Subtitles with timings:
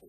[0.00, 0.08] for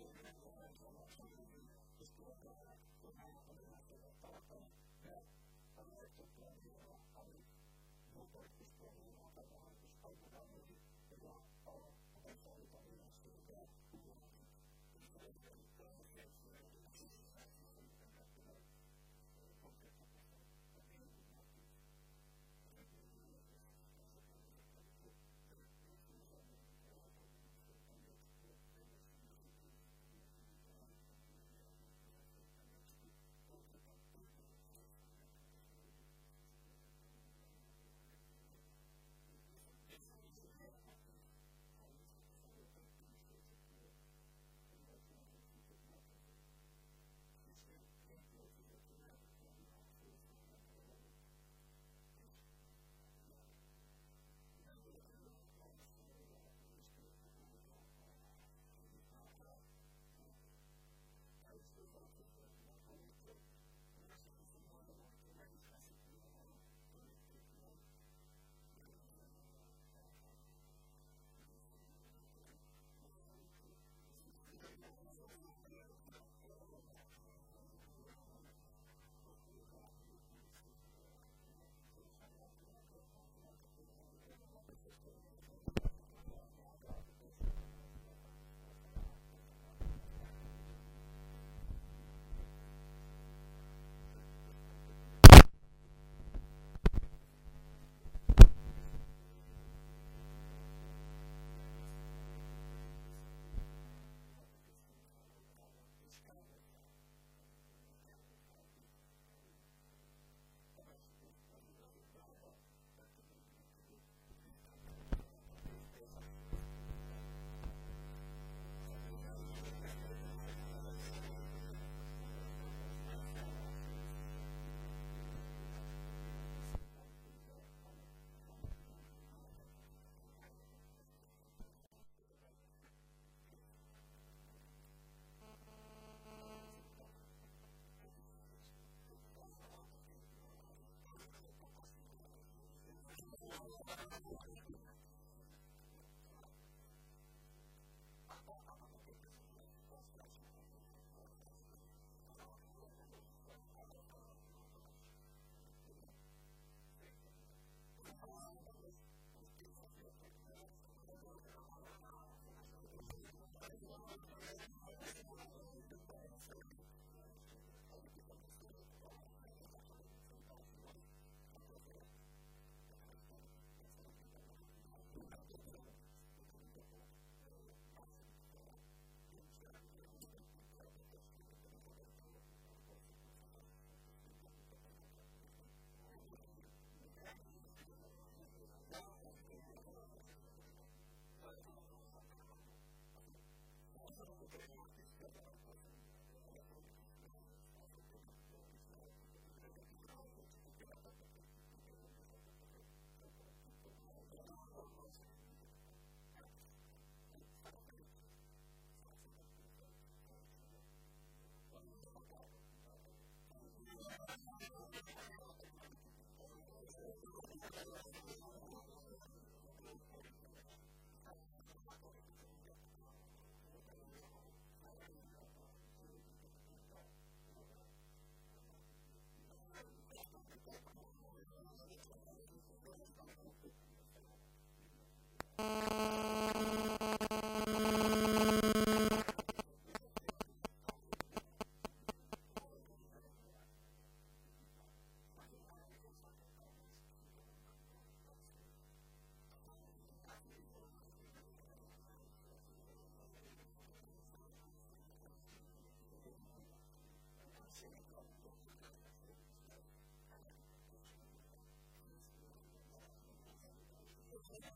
[235.61, 235.90] You.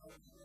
[0.05, 0.44] Thank you.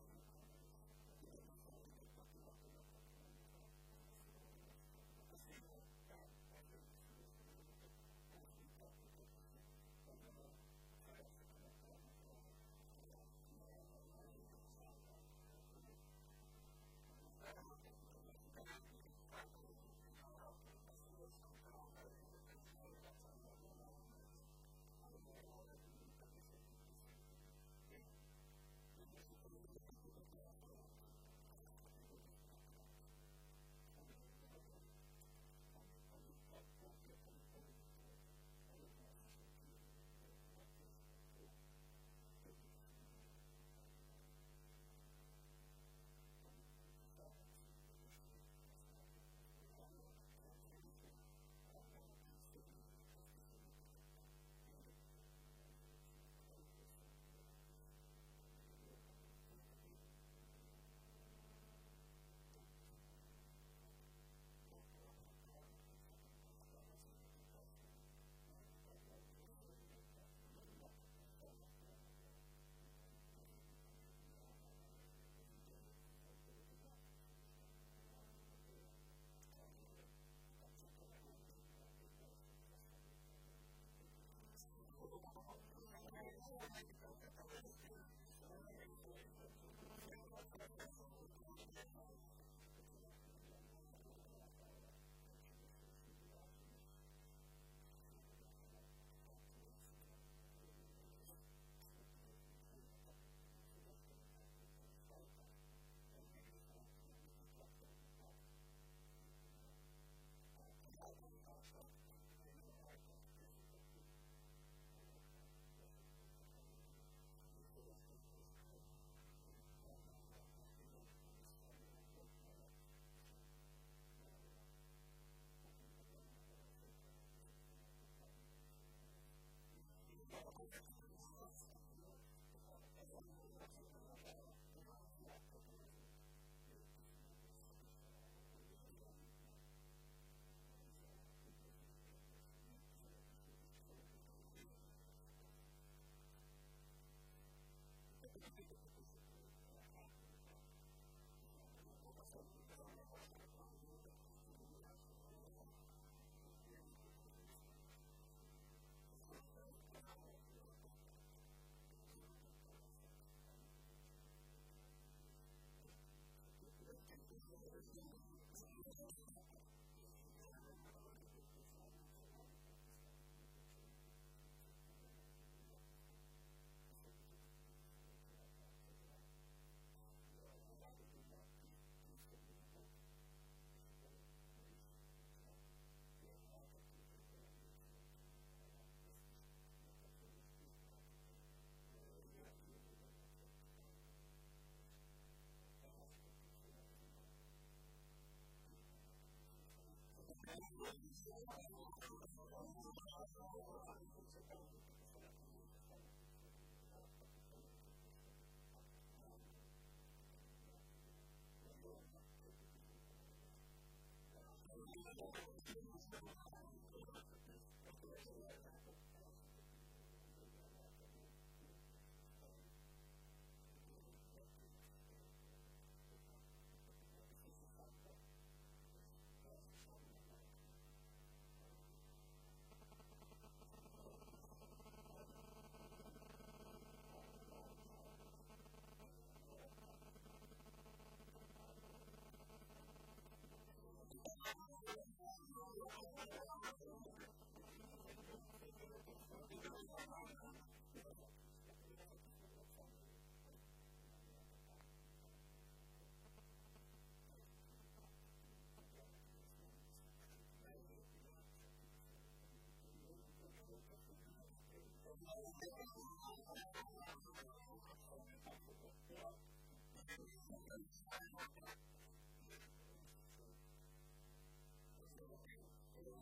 [215.21, 215.90] Lord.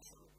[0.01, 0.38] true.